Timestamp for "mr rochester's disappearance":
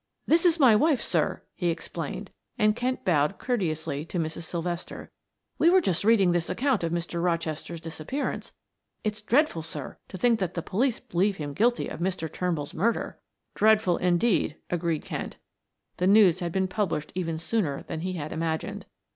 6.91-8.51